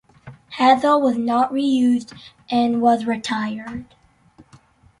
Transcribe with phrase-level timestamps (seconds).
[0.53, 2.11] Hazel was not re-used
[2.49, 3.85] and was retired.